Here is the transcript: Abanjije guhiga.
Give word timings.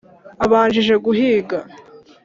Abanjije 0.45 0.93
guhiga. 1.05 1.57